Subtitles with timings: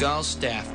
[0.00, 0.66] Gallstaff,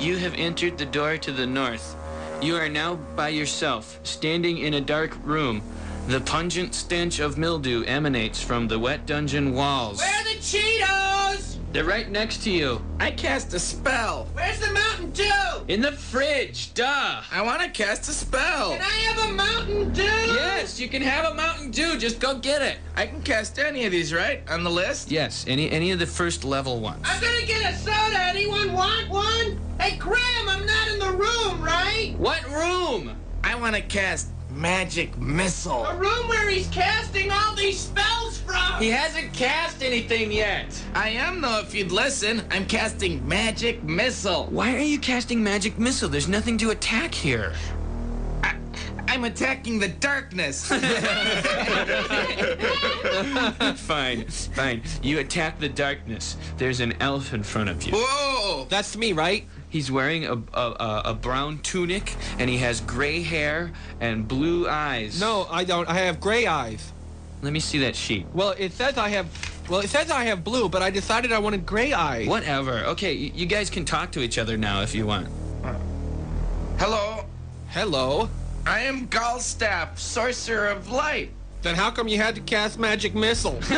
[0.00, 1.94] you have entered the door to the north.
[2.42, 5.62] You are now by yourself, standing in a dark room.
[6.08, 9.98] The pungent stench of mildew emanates from the wet dungeon walls.
[9.98, 11.51] Where are the Cheetos?
[11.72, 12.82] They're right next to you.
[13.00, 14.28] I cast a spell.
[14.34, 15.32] Where's the Mountain Dew?
[15.68, 17.22] In the fridge, duh.
[17.32, 18.72] I want to cast a spell.
[18.72, 20.02] Can I have a Mountain Dew?
[20.02, 21.96] Yes, you can have a Mountain Dew.
[21.96, 22.76] Just go get it.
[22.94, 24.42] I can cast any of these, right?
[24.50, 25.10] On the list?
[25.10, 27.06] Yes, any any of the first level ones.
[27.08, 28.20] I'm gonna get a soda.
[28.20, 29.58] Anyone want one?
[29.80, 32.14] Hey, Graham, I'm not in the room, right?
[32.18, 33.16] What room?
[33.44, 35.84] I want to cast magic missile.
[35.84, 38.78] The room where he's casting all these spells from.
[38.78, 40.80] He hasn't cast anything yet.
[40.94, 42.42] I am though, if you'd listen.
[42.50, 44.46] I'm casting magic missile.
[44.46, 46.08] Why are you casting magic missile?
[46.08, 47.52] There's nothing to attack here.
[48.42, 48.56] I,
[49.08, 50.66] I'm attacking the darkness.
[53.80, 54.82] fine, fine.
[55.02, 56.36] You attack the darkness.
[56.56, 57.92] There's an elf in front of you.
[57.94, 58.66] Whoa!
[58.68, 59.46] That's me, right?
[59.72, 64.68] He's wearing a, a, a, a brown tunic and he has gray hair and blue
[64.68, 65.18] eyes.
[65.18, 65.88] No, I don't.
[65.88, 66.92] I have gray eyes.
[67.40, 68.26] Let me see that sheet.
[68.34, 69.26] Well, it says I have.
[69.70, 72.28] Well, it says I have blue, but I decided I wanted gray eyes.
[72.28, 72.80] Whatever.
[72.92, 75.28] Okay, you guys can talk to each other now if you want.
[76.78, 77.24] Hello,
[77.70, 78.28] Hello.
[78.66, 81.30] I am Gallstaff, sorcerer of light.
[81.62, 83.58] Then how come you had to cast magic missile?
[83.70, 83.76] you,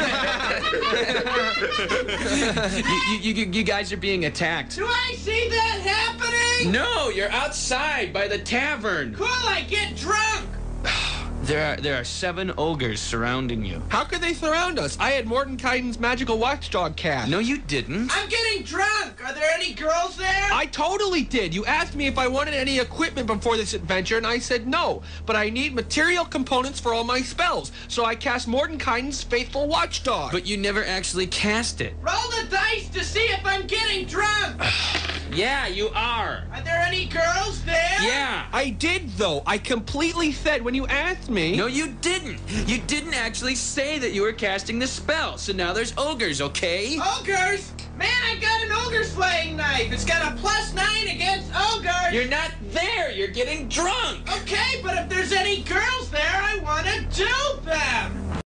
[3.20, 4.76] you, you, you guys are being attacked.
[4.76, 6.72] Do I see that happening?
[6.72, 9.14] No, you're outside by the tavern.
[9.14, 10.48] Cool, I get drunk.
[11.44, 13.82] There are there are seven ogres surrounding you.
[13.90, 14.96] how could they surround us?
[14.98, 17.30] I had Mordenkainen's magical watchdog cast.
[17.30, 18.10] No, you didn't.
[18.16, 19.22] I'm getting drunk.
[19.22, 20.48] Are there any girls there?
[20.50, 21.54] I totally did.
[21.54, 25.02] You asked me if I wanted any equipment before this adventure, and I said no.
[25.26, 30.32] But I need material components for all my spells, so I cast Mordenkainen's faithful watchdog.
[30.32, 31.94] But you never actually cast it.
[32.00, 34.62] Roll the dice to see if I'm getting drunk.
[35.34, 36.44] Yeah, you are.
[36.52, 37.96] Are there any girls there?
[38.00, 38.46] Yeah.
[38.52, 39.42] I did though.
[39.46, 41.56] I completely said when you asked me.
[41.56, 42.38] No, you didn't.
[42.68, 45.36] You didn't actually say that you were casting the spell.
[45.36, 47.00] So now there's ogres, okay?
[47.18, 47.72] Ogres?
[47.96, 49.92] Man, I got an ogre slaying knife.
[49.92, 52.12] It's got a plus nine against ogres.
[52.12, 53.10] You're not there.
[53.10, 54.28] You're getting drunk.
[54.42, 58.43] Okay, but if there's any girls there, I want to do them.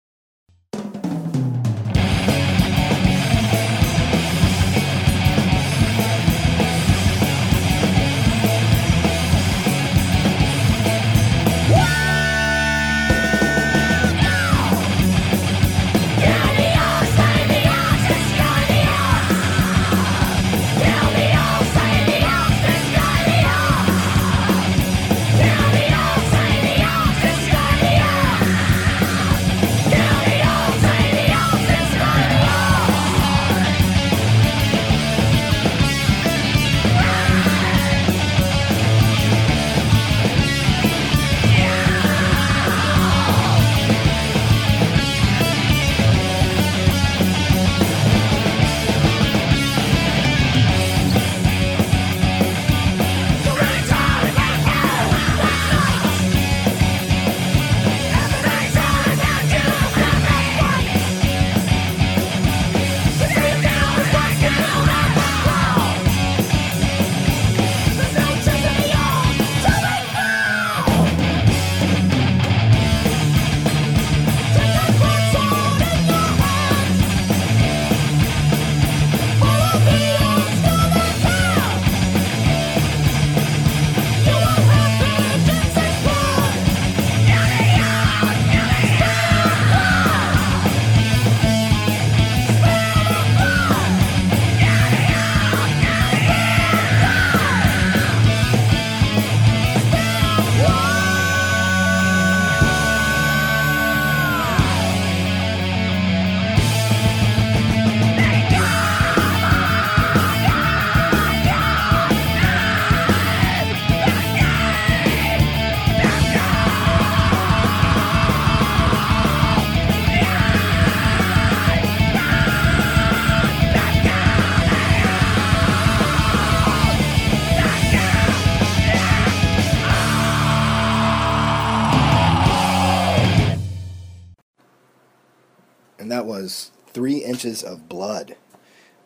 [137.42, 138.36] Inches of Blood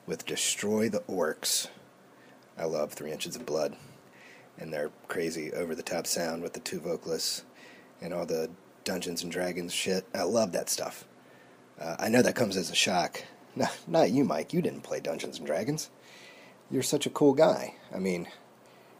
[0.05, 1.69] with Destroy the Orcs.
[2.57, 3.77] I love Three Inches of Blood.
[4.57, 7.45] And their crazy over the top sound with the two vocalists
[8.01, 8.49] and all the
[8.83, 10.05] Dungeons and Dragons shit.
[10.13, 11.05] I love that stuff.
[11.79, 13.23] Uh, I know that comes as a shock.
[13.55, 14.51] No, not you, Mike.
[14.51, 15.89] You didn't play Dungeons and Dragons.
[16.69, 17.75] you're such a cool guy.
[17.95, 18.27] I mean,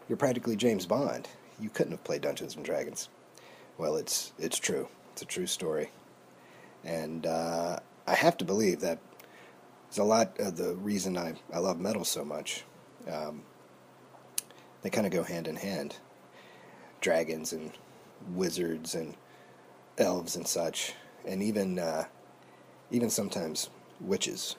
[0.07, 1.27] you're practically James Bond.
[1.59, 3.09] You couldn't have played Dungeons and Dragons.
[3.77, 4.87] Well, it's it's true.
[5.11, 5.91] It's a true story,
[6.85, 8.99] and uh, I have to believe that
[9.95, 12.65] it's a lot of the reason I I love metal so much.
[13.09, 13.43] Um,
[14.81, 15.95] they kind of go hand in hand.
[16.99, 17.71] Dragons and
[18.33, 19.15] wizards and
[19.97, 20.95] elves and such,
[21.25, 22.03] and even uh,
[22.91, 23.69] even sometimes
[24.01, 24.57] witches.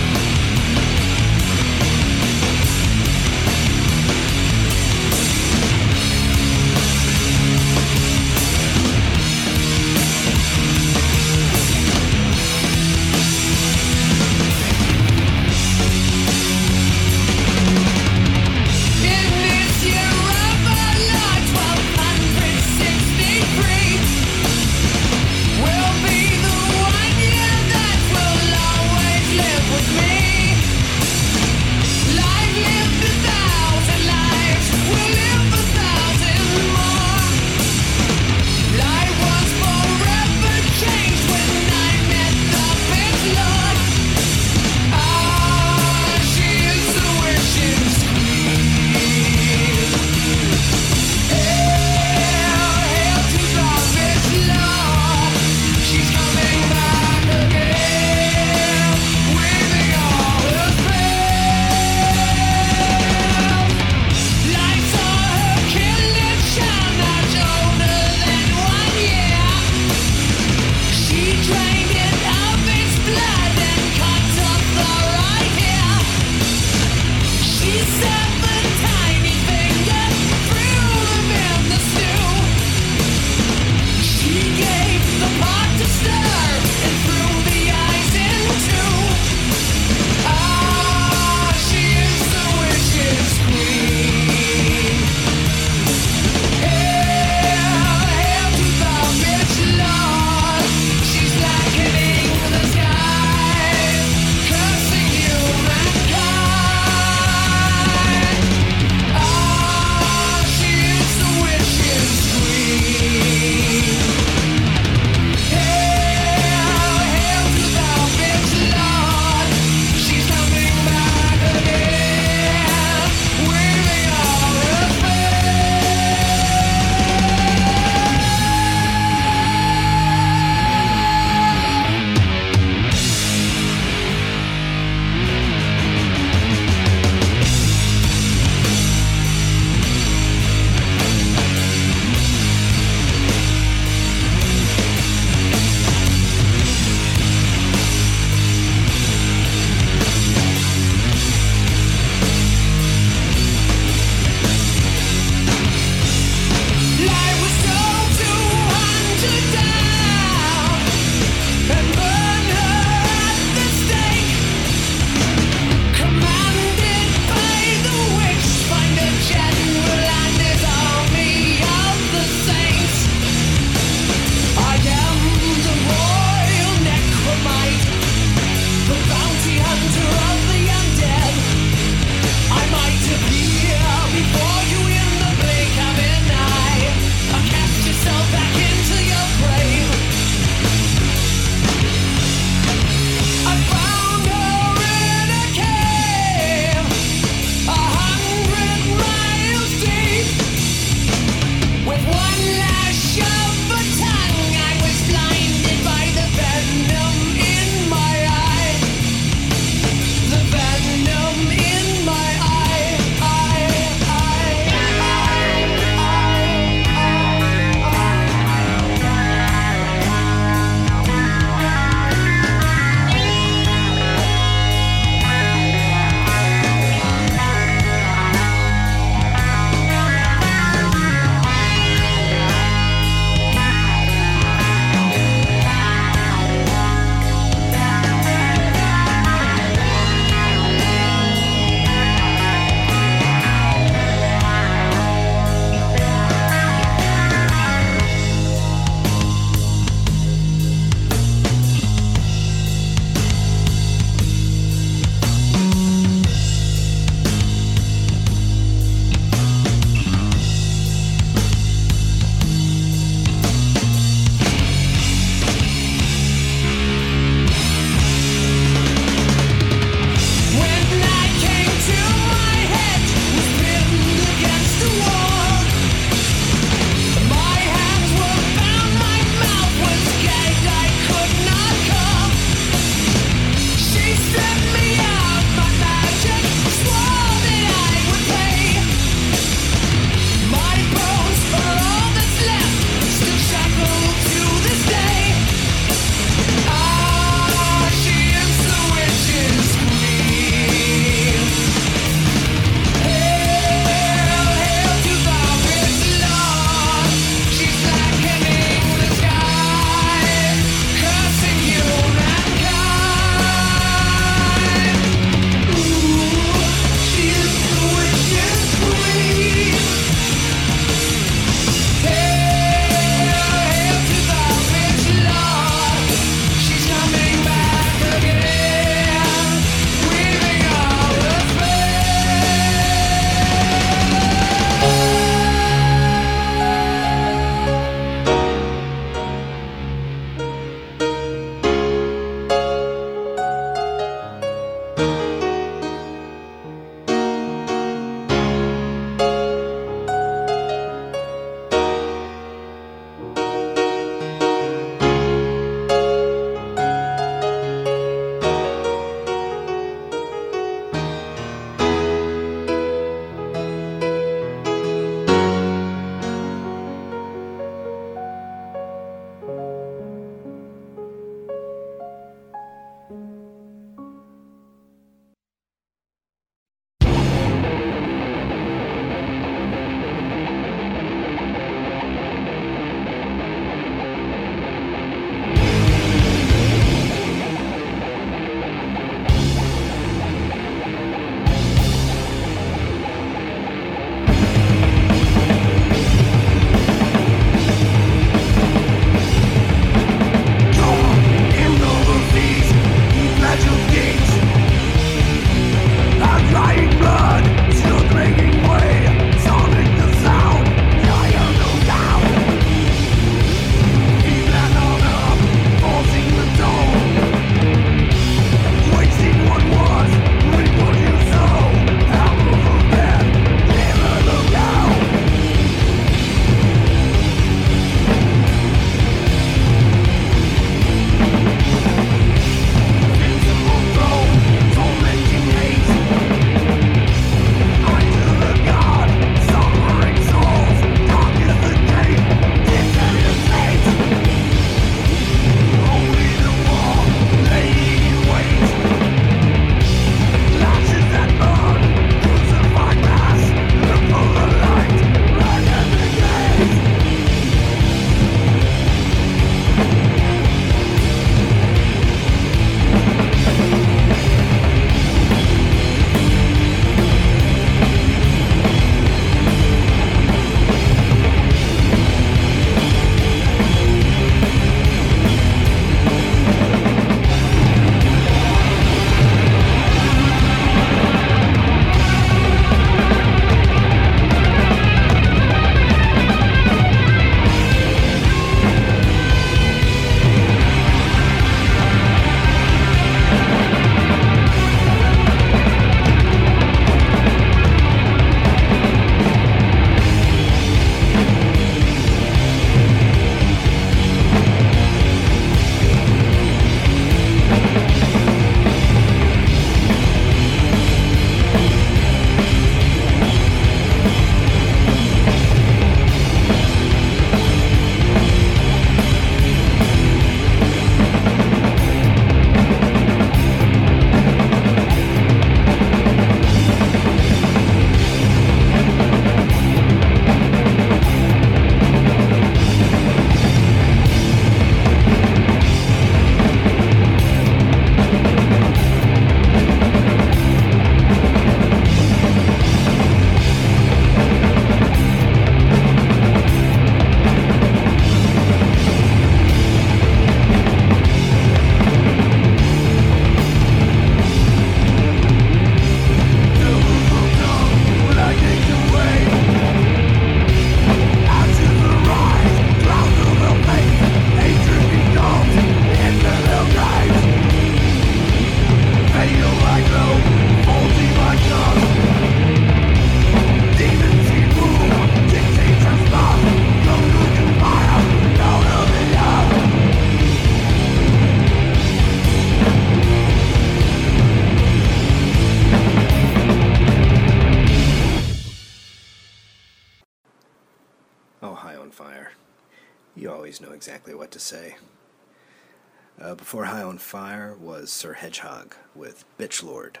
[596.50, 600.00] Before High on Fire was Sir Hedgehog with Bitch Lord,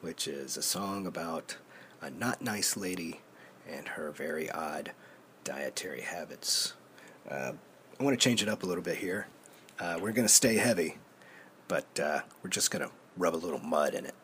[0.00, 1.58] which is a song about
[2.00, 3.20] a not nice lady
[3.68, 4.92] and her very odd
[5.44, 6.72] dietary habits.
[7.30, 7.52] Uh,
[8.00, 9.26] I want to change it up a little bit here.
[9.78, 10.96] Uh, we're going to stay heavy,
[11.68, 14.14] but uh, we're just going to rub a little mud in it.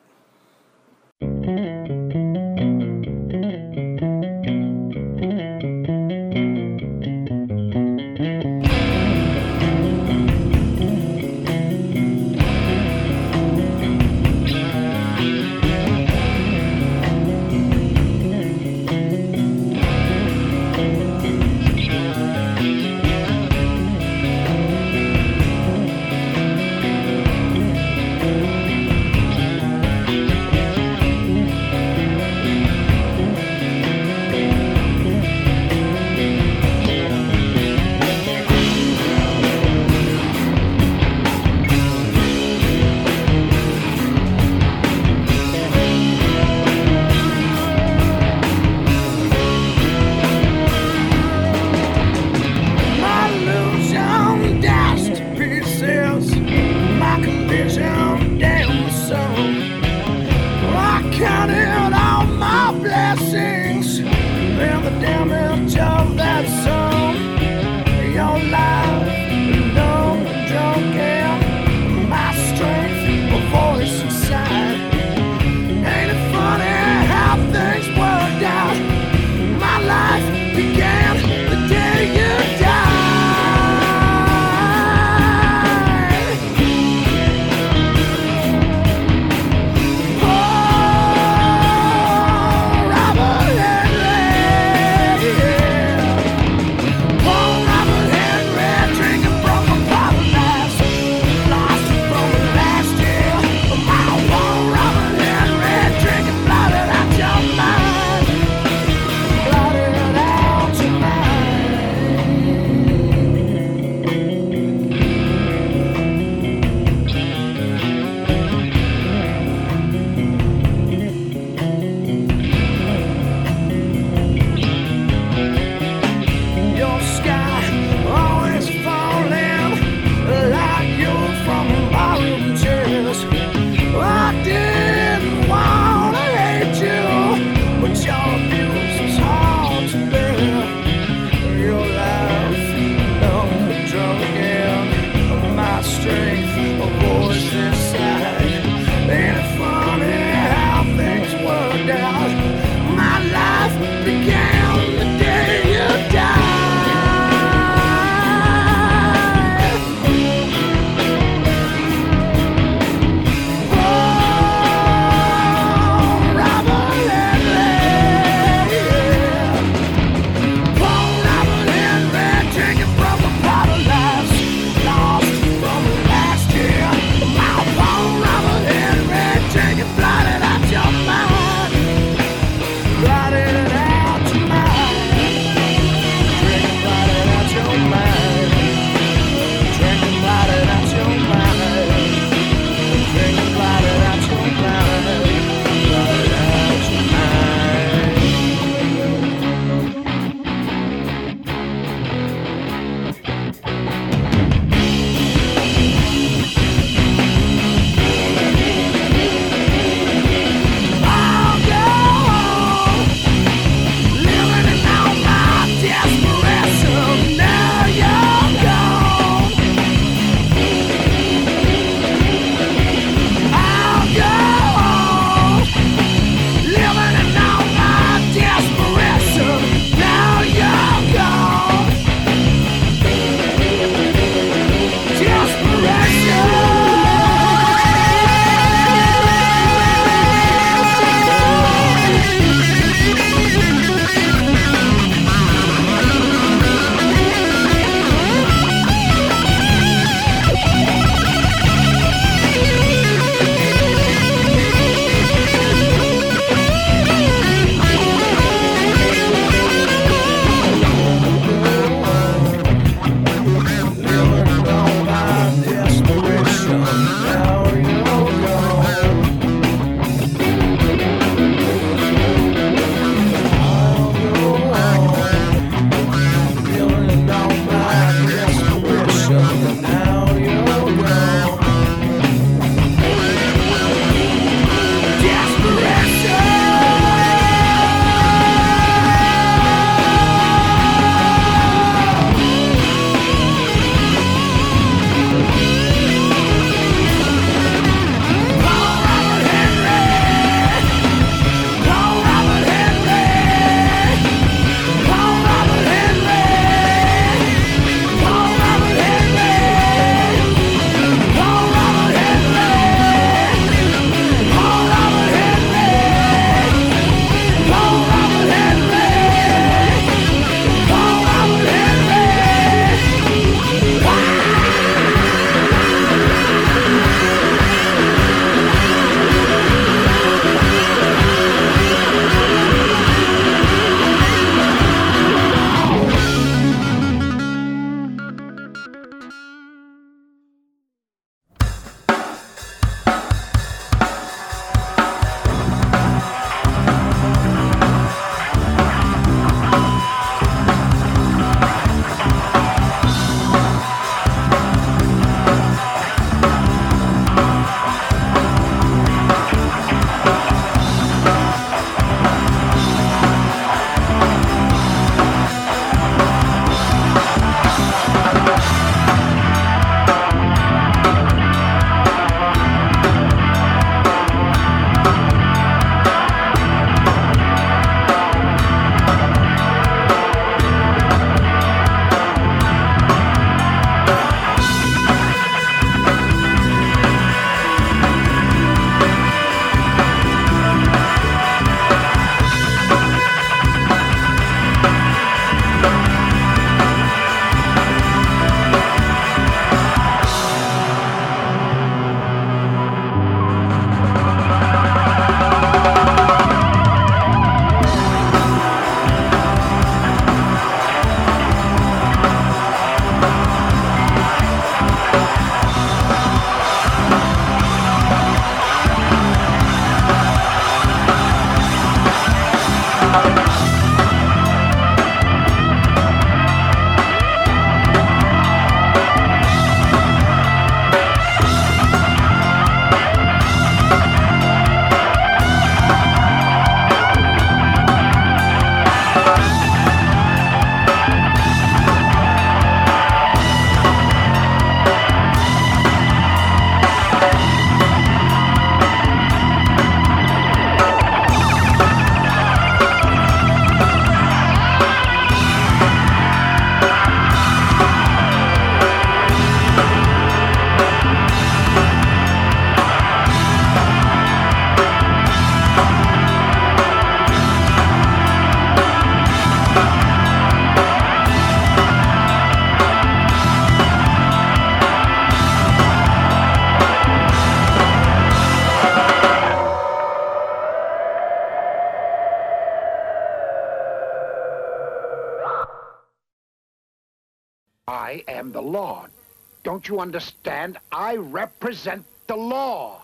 [489.83, 490.79] Don't you understand?
[490.93, 493.03] I represent the law.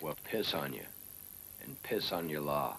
[0.00, 0.86] Well, piss on you.
[1.64, 2.78] And piss on your law.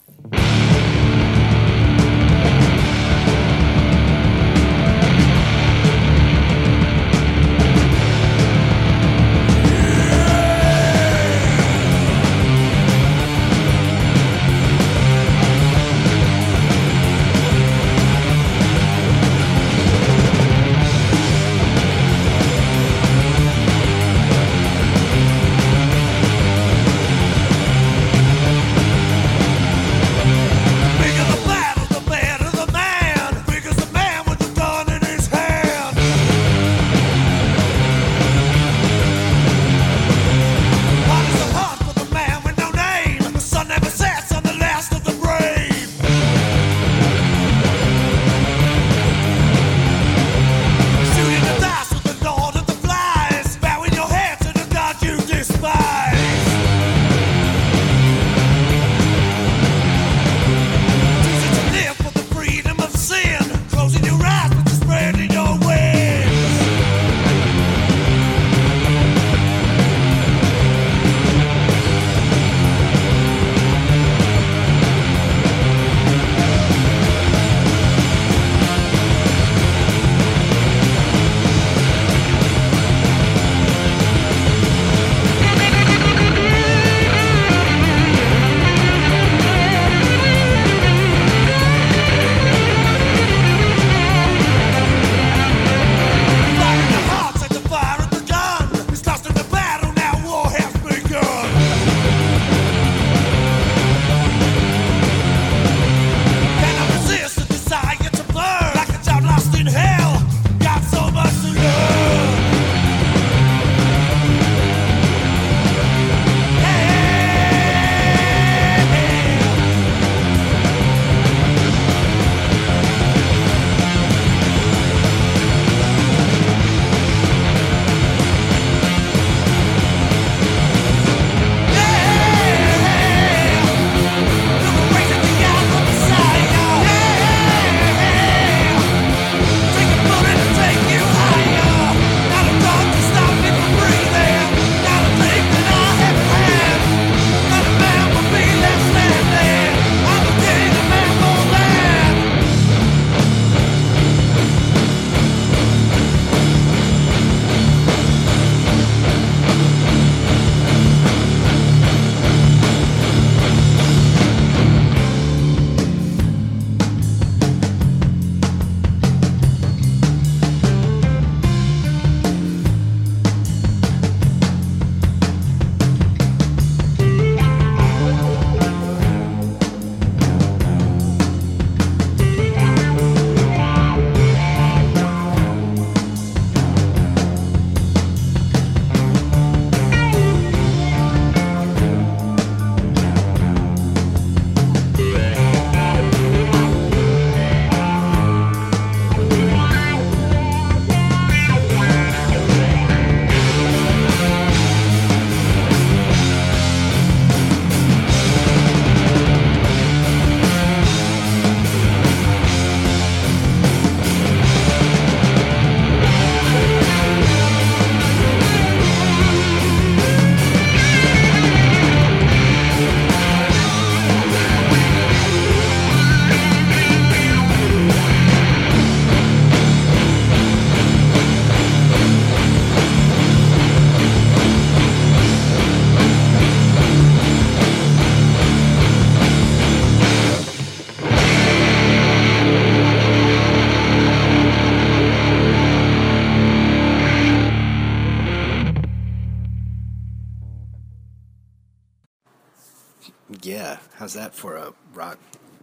[253.41, 255.17] Yeah, how's that for a rock,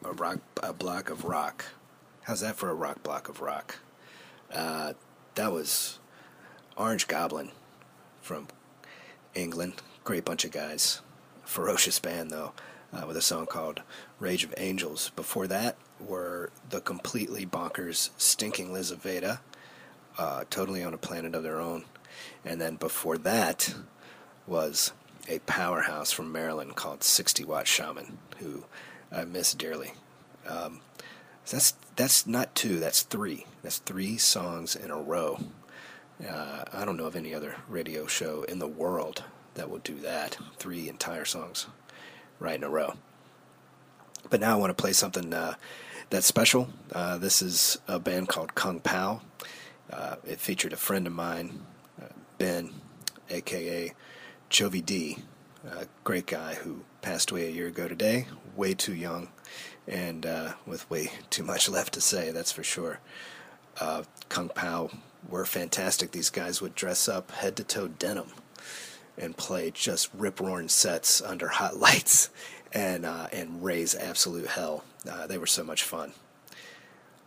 [0.04, 1.66] a rock, a block of rock?
[2.22, 3.76] How's that for a rock block of rock?
[4.52, 4.94] Uh,
[5.34, 5.98] that was
[6.76, 7.50] Orange Goblin
[8.20, 8.48] from
[9.34, 9.74] England.
[10.04, 11.00] Great bunch of guys.
[11.44, 12.52] Ferocious band though,
[12.92, 13.82] uh, with a song called
[14.18, 19.40] "Rage of Angels." Before that were the completely bonkers Stinking Lizaveta,
[20.18, 21.84] uh, totally on a planet of their own.
[22.44, 23.74] And then before that
[24.46, 24.92] was
[25.28, 28.64] a powerhouse from Maryland called 60 Watt Shaman, who
[29.12, 29.92] I miss dearly.
[30.48, 30.80] Um,
[31.48, 32.78] that's that's not two.
[32.78, 33.46] That's three.
[33.62, 35.40] That's three songs in a row.
[36.26, 39.96] Uh, I don't know of any other radio show in the world that will do
[40.00, 40.38] that.
[40.56, 41.66] Three entire songs
[42.38, 42.94] right in a row.
[44.28, 45.54] But now I want to play something uh,
[46.10, 46.68] that's special.
[46.92, 49.22] Uh, this is a band called Kung Pao.
[49.90, 51.60] Uh, it featured a friend of mine,
[52.00, 52.06] uh,
[52.38, 52.70] Ben,
[53.28, 53.92] aka
[54.50, 55.18] Jovi D,
[55.64, 59.28] a great guy who passed away a year ago today, way too young,
[59.86, 62.98] and uh, with way too much left to say, that's for sure.
[63.80, 64.90] Uh, Kung Pao
[65.28, 66.10] were fantastic.
[66.10, 68.32] These guys would dress up head to toe denim
[69.16, 72.30] and play just rip roaring sets under hot lights
[72.72, 74.84] and uh, and raise absolute hell.
[75.08, 76.12] Uh, they were so much fun.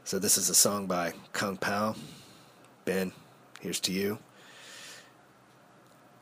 [0.03, 1.95] So this is a song by Kung Pao.
[2.83, 3.13] Ben,
[3.62, 4.19] here's to you.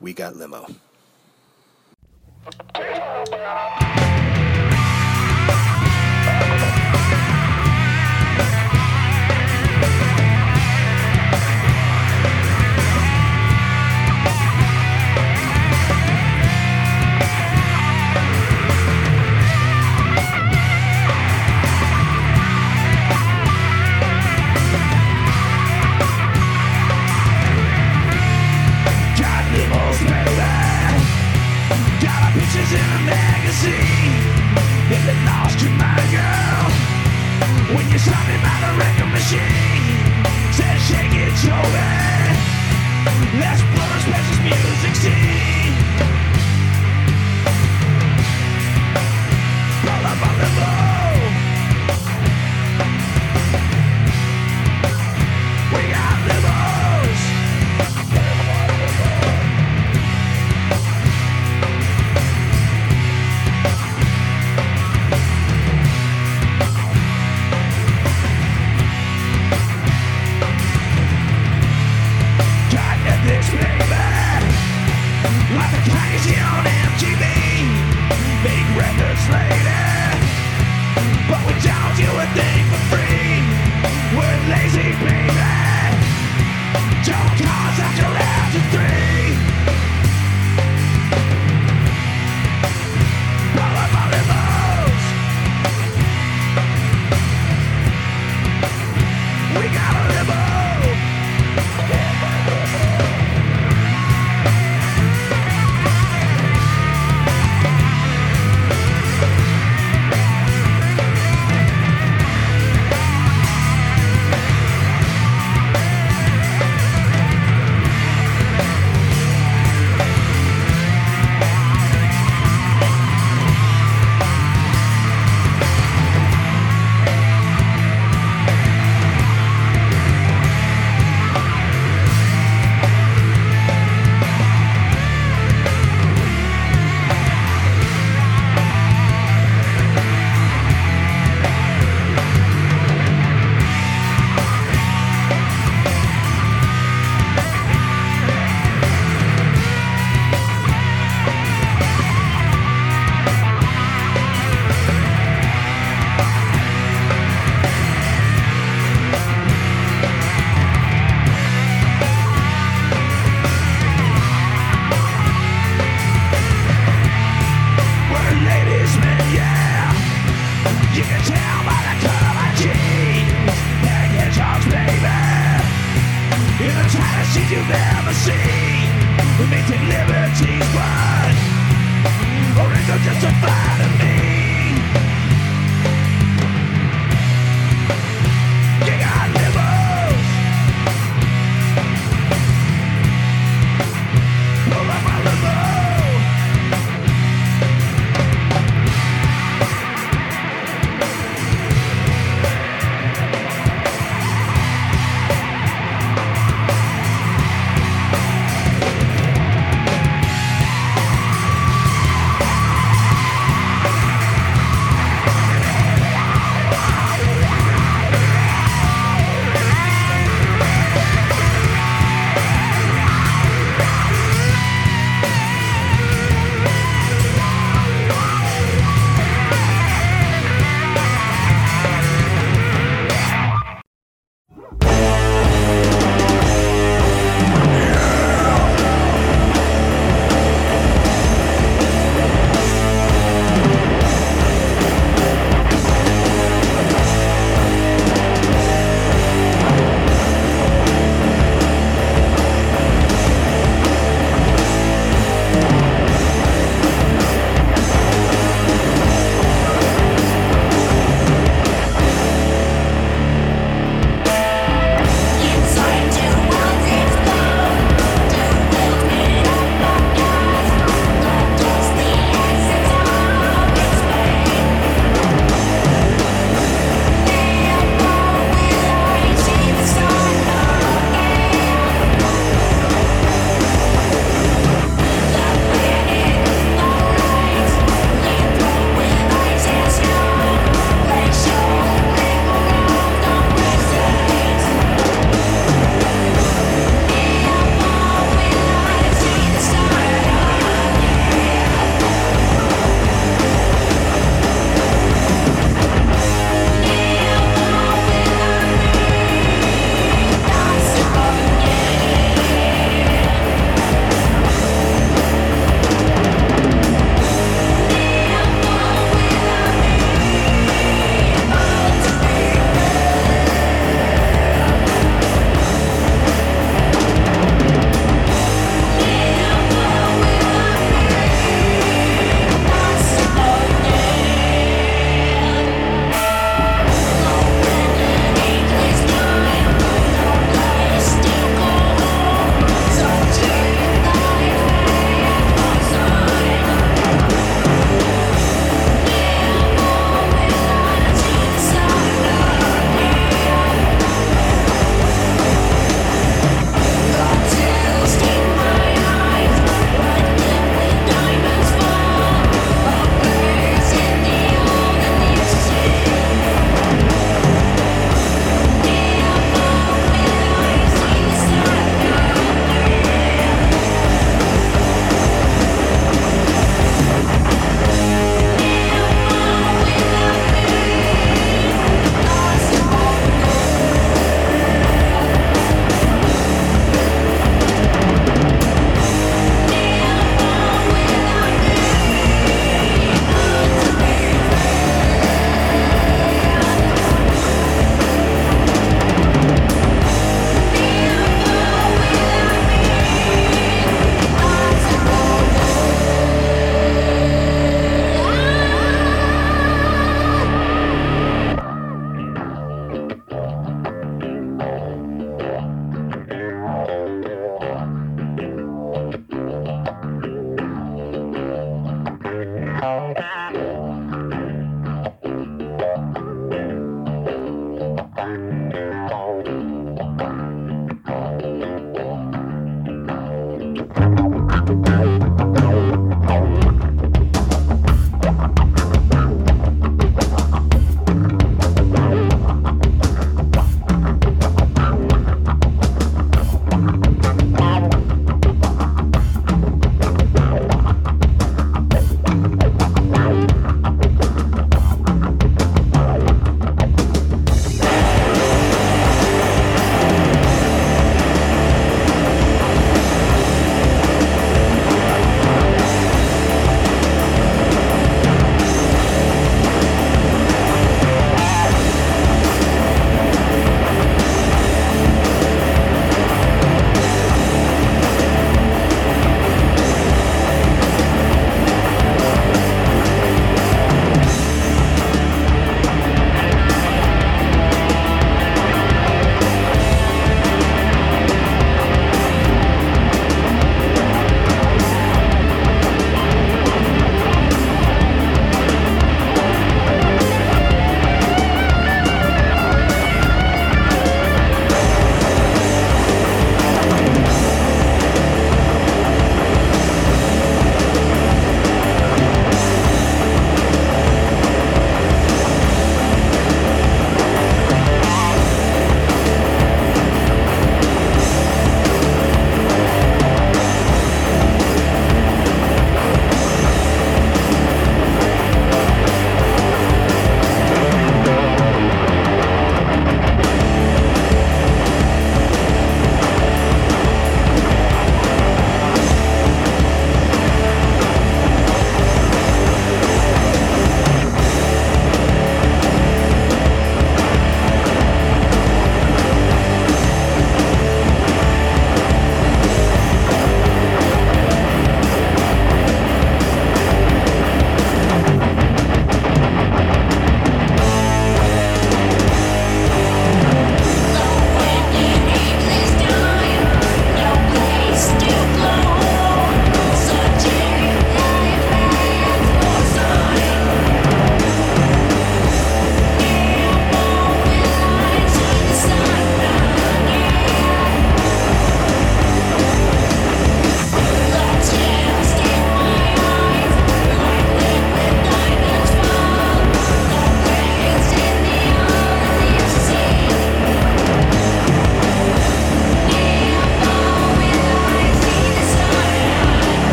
[0.00, 0.66] We got limo.
[2.48, 4.25] Thank you.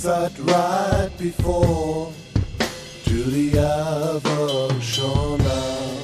[0.00, 2.10] Sat right before
[3.04, 5.98] to the other shore now.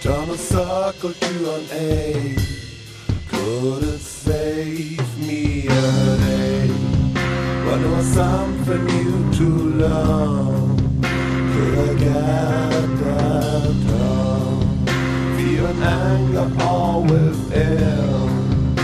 [0.00, 2.36] Turn a circle to an A.
[3.28, 6.68] couldn't save me a day?
[7.66, 9.48] When there was something new to
[9.82, 11.02] learn,
[11.52, 14.86] could I get that done?
[15.36, 18.76] Fear and anger all within,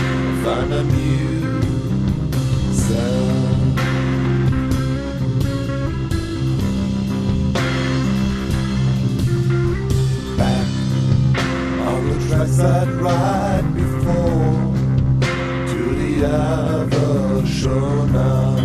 [0.43, 0.83] find a
[12.57, 14.73] the side right before
[15.67, 18.55] to the other shore now.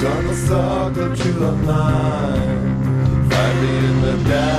[0.00, 3.30] Turn the circle to a nine.
[3.30, 4.51] Find me in the data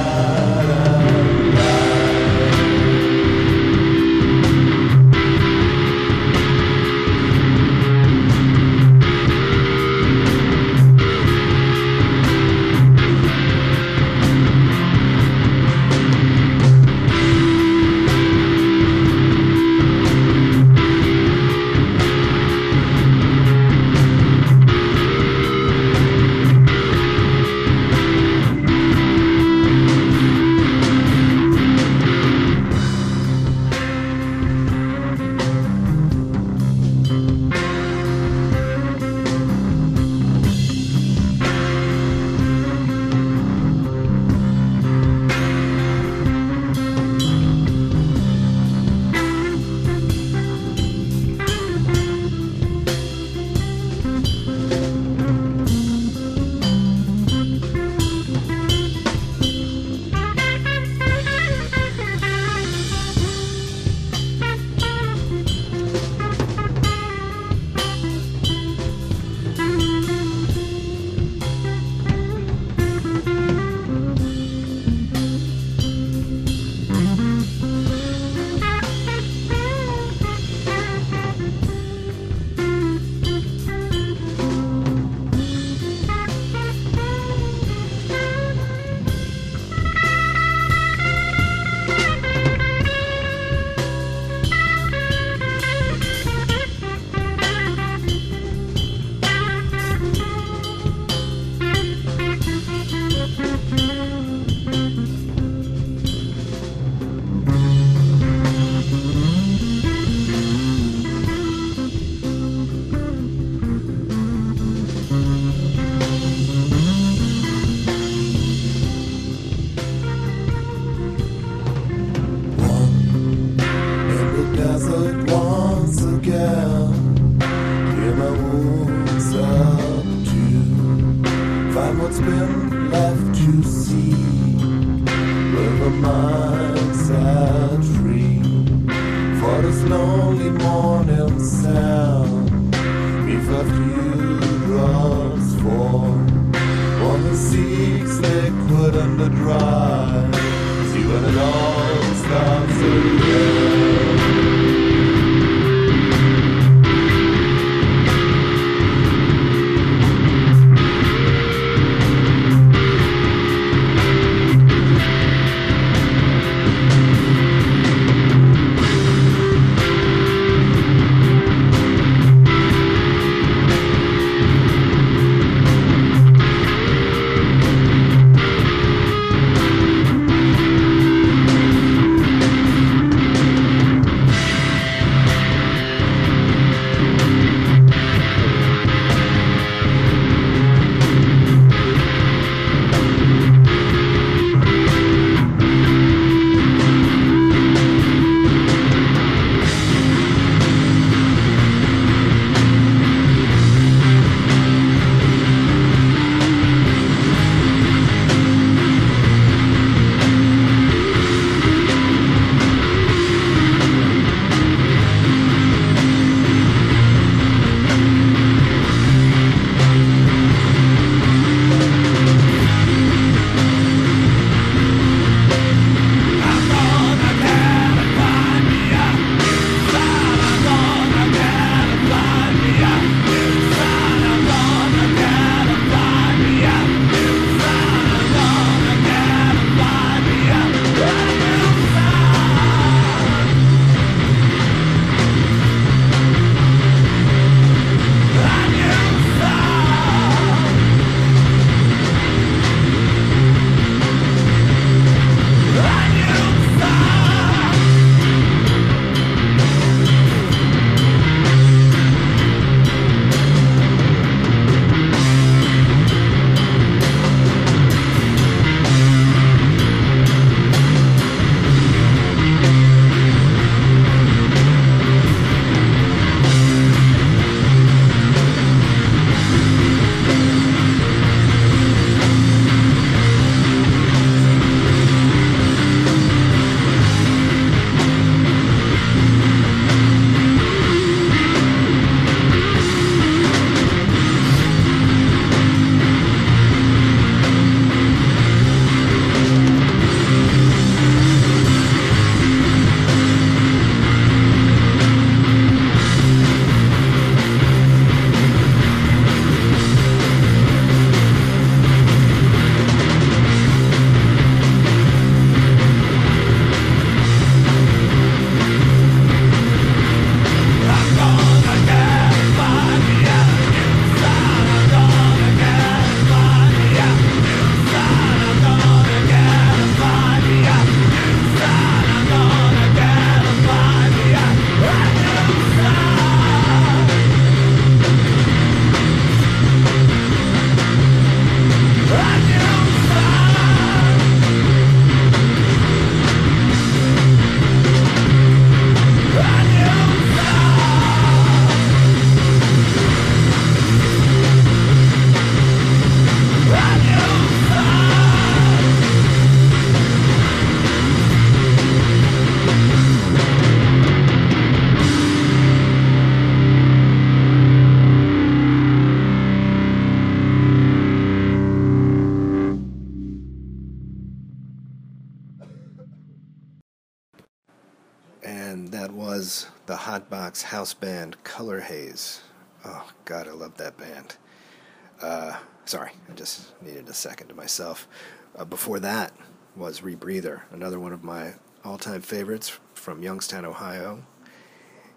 [387.74, 388.08] myself.
[388.56, 389.34] Uh, before that
[389.76, 391.54] was Rebreather, another one of my
[391.84, 394.24] all time favorites from Youngstown, Ohio.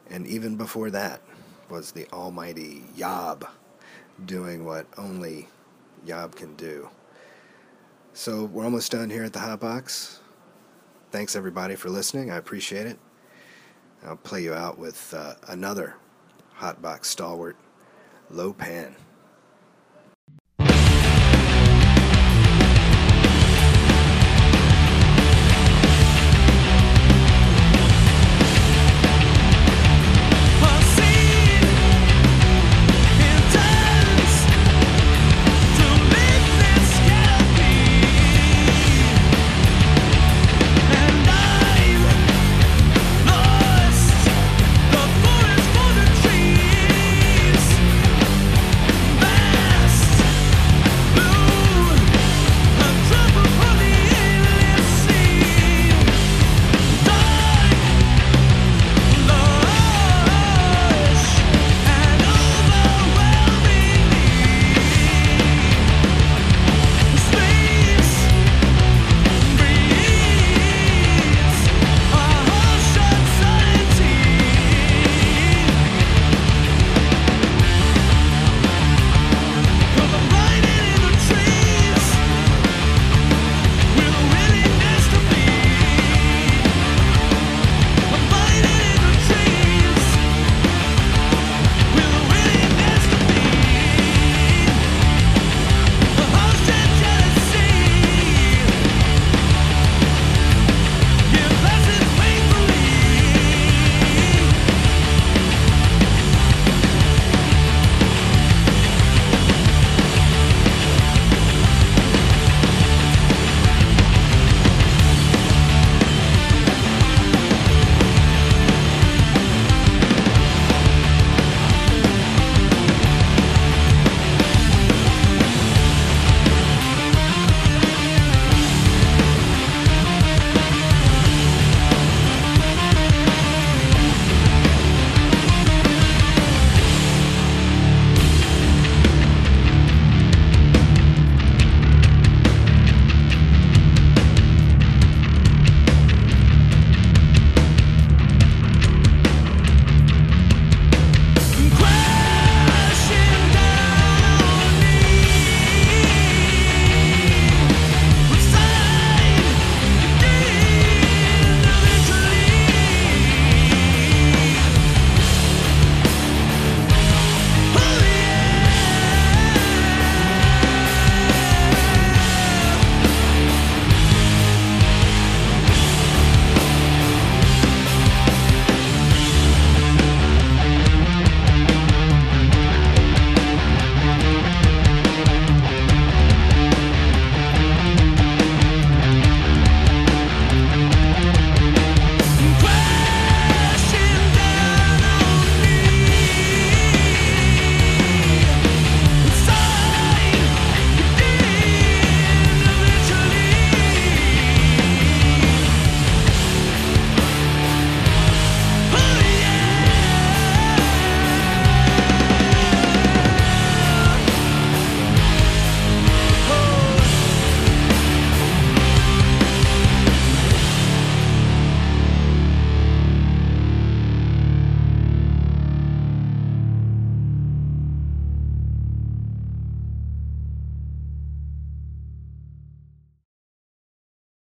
[0.09, 1.20] And even before that
[1.68, 3.46] was the almighty Yob
[4.24, 5.48] doing what only
[6.07, 6.88] Yob can do.
[8.14, 10.20] So we're almost done here at the Hotbox.
[11.11, 12.30] Thanks everybody for listening.
[12.30, 12.98] I appreciate it.
[14.02, 15.96] I'll play you out with uh, another
[16.59, 17.57] Hotbox stalwart,
[18.32, 18.94] Lowpan.